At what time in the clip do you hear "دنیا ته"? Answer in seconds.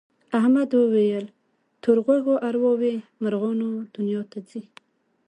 3.95-4.39